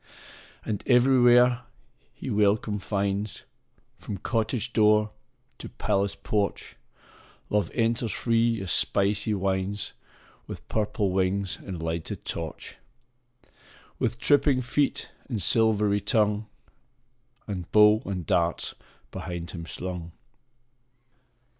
And 0.65 0.81
everywhere 0.87 1.61
he 2.11 2.31
welcome 2.31 2.79
finds, 2.79 3.43
From 3.99 4.17
cottage 4.17 4.73
door 4.73 5.11
to 5.59 5.69
palace 5.69 6.15
porch 6.15 6.75
Love 7.51 7.69
enters 7.75 8.11
free 8.11 8.59
as 8.63 8.71
spicy 8.71 9.35
winds, 9.35 9.93
With 10.47 10.67
purple 10.69 11.11
wings 11.11 11.59
and 11.63 11.83
lighted 11.83 12.25
torch, 12.25 12.77
With 13.99 14.17
tripping 14.17 14.63
feet 14.63 15.11
and 15.29 15.39
silvery 15.39 16.01
tongue, 16.01 16.47
And 17.45 17.71
bow 17.71 18.01
and 18.03 18.25
darts 18.25 18.73
behind 19.11 19.51
him 19.51 19.67
slung. 19.67 20.13